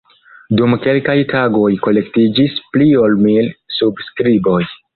Dum 0.61 0.71
kelkaj 0.85 1.15
tagoj 1.33 1.67
kolektiĝis 1.89 2.57
pli 2.73 2.89
ol 3.05 3.17
mil 3.29 3.53
subskriboj. 3.79 4.61